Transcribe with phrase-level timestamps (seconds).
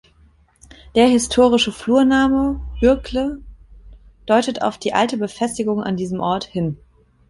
[0.95, 3.37] Der historische Flurname „Bürgle“
[4.25, 6.77] deutet auf die alte Befestigung an diesem Ort hin.